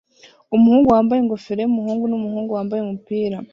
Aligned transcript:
Umuhungu 0.55 0.87
wambaye 0.93 1.19
ingofero 1.21 1.59
yumuhungu 1.61 2.03
numuhungu 2.07 2.51
wambaye 2.57 2.81
umupira 2.83 3.37